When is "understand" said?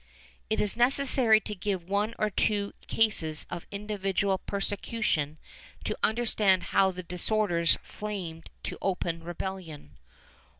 6.01-6.63